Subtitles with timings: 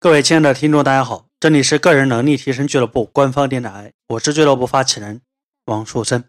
[0.00, 5.22] 各位亲爱的听众，大家好，这里是个人能力提升俱乐部官方电台，我是俱乐部发起人
[5.64, 6.22] 王树森。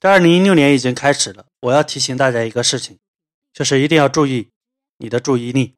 [0.00, 2.98] 这二零一六年已经开始了，我要提醒大家一个事情，
[3.52, 4.50] 就是一定要注意
[4.98, 5.76] 你的注意力。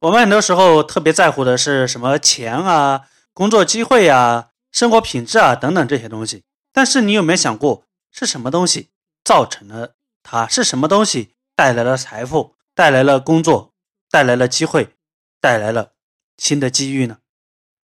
[0.00, 3.02] 我们很多时候特别在乎的是什么钱啊、
[3.32, 6.42] 工作机会啊、生活品质啊等等这些东西，
[6.72, 8.88] 但是你有没有想过，是什么东西
[9.22, 10.48] 造成了它？
[10.48, 13.72] 是什么东西带来了财富、带来了工作、
[14.10, 14.96] 带来了机会？
[15.40, 15.92] 带来了
[16.36, 17.18] 新的机遇呢，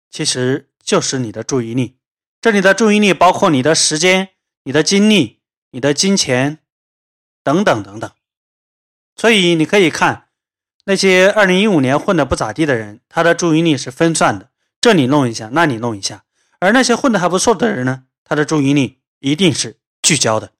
[0.09, 1.98] 其实就是你的注意力。
[2.41, 4.30] 这里的注意力包括你的时间、
[4.63, 5.41] 你的精力、
[5.72, 6.59] 你的金钱
[7.44, 8.12] 等等等等。
[9.16, 10.30] 所以你可以看
[10.86, 16.25] 那些二零一五年混的不咋地的人，他的注意力是分散的，这里弄一下，那里弄一下。
[16.59, 20.53] 而那些混的还不错的人呢，他的注意力一定是聚焦的。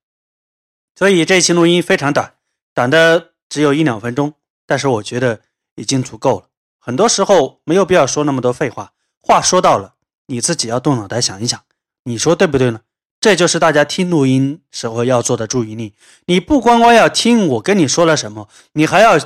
[0.95, 2.35] 所以这期录音非常短，
[2.73, 4.34] 短的只有一两分钟，
[4.65, 5.41] 但是我觉得
[5.76, 6.49] 已经足够了。
[6.85, 9.95] 很多时候没有必要说那么多废话，话说到了，
[10.27, 11.59] 你自己要动脑袋想一想，
[12.04, 12.82] 你说对不对呢？
[13.20, 15.96] 这就是大家听录音时候要做的注意力。
[16.27, 19.18] 你不光光要听我跟你说了什么，你还要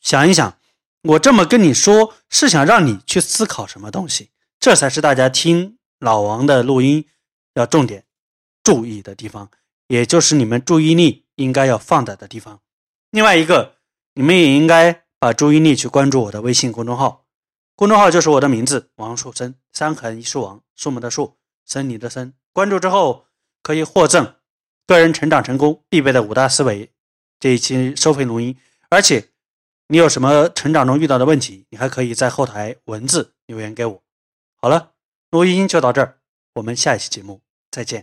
[0.00, 0.58] 想一想，
[1.02, 7.06] 我这么跟你说是想让你去思考什么东西，这才是大家听老王的录音
[7.54, 8.06] 要重点
[8.64, 9.48] 注意的地方，
[9.86, 12.58] 也就是你们注意力应该要放在的地方。
[13.12, 13.76] 另外一个，
[14.14, 15.04] 你们也应该。
[15.18, 17.26] 把注意力去关注我的微信公众号，
[17.74, 22.34] 公众号就是我的名字王树森，三横一竖王，树木的树，森林的森。
[22.52, 23.26] 关注之后
[23.62, 24.36] 可以获赠
[24.86, 26.92] 个人成长成功必备的五大思维
[27.40, 28.56] 这一期收费录音，
[28.90, 29.30] 而且
[29.88, 34.02] 你有什么成长中遇到的问题，你还可以在后台文字留言给我。
[34.56, 34.92] 好了，
[35.30, 36.18] 录音就到这儿，
[36.54, 37.96] 我们下一期节目再见。